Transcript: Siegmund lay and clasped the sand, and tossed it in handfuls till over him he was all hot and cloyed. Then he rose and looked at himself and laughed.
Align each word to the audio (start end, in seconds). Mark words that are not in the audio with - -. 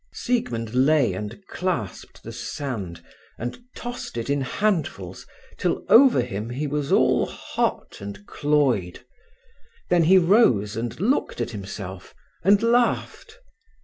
Siegmund 0.11 0.73
lay 0.73 1.13
and 1.13 1.45
clasped 1.45 2.23
the 2.23 2.31
sand, 2.31 3.03
and 3.37 3.59
tossed 3.75 4.17
it 4.17 4.31
in 4.31 4.41
handfuls 4.41 5.27
till 5.59 5.85
over 5.89 6.21
him 6.23 6.49
he 6.49 6.65
was 6.65 6.91
all 6.91 7.27
hot 7.27 7.97
and 8.01 8.25
cloyed. 8.25 9.05
Then 9.91 10.05
he 10.05 10.17
rose 10.17 10.75
and 10.75 10.99
looked 10.99 11.39
at 11.39 11.51
himself 11.51 12.15
and 12.43 12.63
laughed. 12.63 13.37